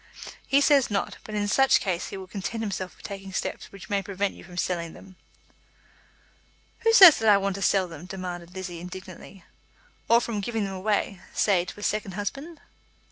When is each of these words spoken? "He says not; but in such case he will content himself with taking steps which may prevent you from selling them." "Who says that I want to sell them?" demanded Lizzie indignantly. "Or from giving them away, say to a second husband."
"He 0.47 0.61
says 0.61 0.89
not; 0.89 1.17
but 1.23 1.35
in 1.35 1.47
such 1.47 1.79
case 1.79 2.07
he 2.07 2.17
will 2.17 2.25
content 2.25 2.63
himself 2.63 2.95
with 2.97 3.03
taking 3.05 3.31
steps 3.31 3.71
which 3.71 3.87
may 3.87 4.01
prevent 4.01 4.33
you 4.33 4.43
from 4.43 4.57
selling 4.57 4.93
them." 4.93 5.15
"Who 6.79 6.91
says 6.91 7.19
that 7.19 7.29
I 7.29 7.37
want 7.37 7.53
to 7.53 7.61
sell 7.61 7.87
them?" 7.87 8.07
demanded 8.07 8.55
Lizzie 8.55 8.79
indignantly. 8.79 9.43
"Or 10.09 10.19
from 10.19 10.39
giving 10.41 10.63
them 10.63 10.73
away, 10.73 11.21
say 11.35 11.65
to 11.65 11.79
a 11.79 11.83
second 11.83 12.13
husband." 12.13 12.61